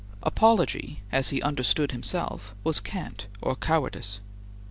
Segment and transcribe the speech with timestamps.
[0.23, 4.19] Apology, as he understood himself, was cant or cowardice.